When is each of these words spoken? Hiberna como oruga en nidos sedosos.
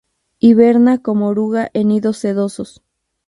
Hiberna 0.39 0.99
como 1.03 1.27
oruga 1.27 1.69
en 1.75 1.89
nidos 1.89 2.17
sedosos. 2.17 2.81